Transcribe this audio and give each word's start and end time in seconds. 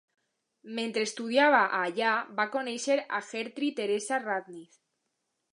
Mentre 0.77 1.03
estudiava 1.07 1.59
a 1.67 1.83
allà 1.89 2.15
va 2.41 2.47
conèixer 2.57 2.97
a 3.19 3.23
Gerty 3.29 3.73
Theresa 3.81 4.23
Radnitz. 4.29 4.83